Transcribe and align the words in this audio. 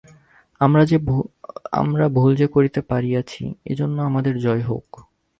আমরা 1.73 2.05
ভুল 2.09 2.31
যে 2.35 2.47
করিতে 2.47 2.79
পারিয়াছি, 2.81 3.43
এজন্য 3.65 3.97
আমাদের 4.01 4.33
জয় 4.39 4.61
হউক। 4.61 4.89